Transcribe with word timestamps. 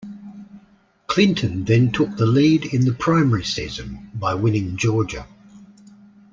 Clinton 1.05 1.63
then 1.65 1.91
took 1.91 2.17
the 2.17 2.25
lead 2.25 2.65
in 2.73 2.85
the 2.85 2.91
primary 2.91 3.43
season 3.43 4.09
by 4.15 4.33
winning 4.33 4.75
Georgia. 4.75 5.27